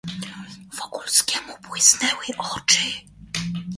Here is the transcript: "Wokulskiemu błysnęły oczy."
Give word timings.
"Wokulskiemu 0.77 1.53
błysnęły 1.61 2.25
oczy." 2.39 2.83